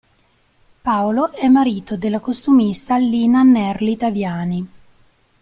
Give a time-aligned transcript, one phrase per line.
[0.81, 4.67] Paolo è marito della costumista Lina Nerli Taviani.